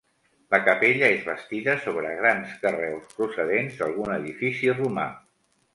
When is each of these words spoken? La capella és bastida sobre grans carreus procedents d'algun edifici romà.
La 0.53 0.59
capella 0.67 1.09
és 1.17 1.27
bastida 1.27 1.75
sobre 1.83 2.15
grans 2.23 2.57
carreus 2.65 3.15
procedents 3.21 3.79
d'algun 3.83 4.15
edifici 4.21 4.77
romà. 4.83 5.11